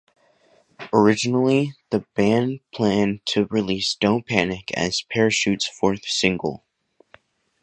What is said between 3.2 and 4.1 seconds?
to release